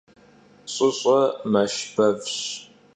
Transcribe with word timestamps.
Ş'ış'e 0.73 1.17
meşş 1.51 1.77
bevş. 1.95 2.33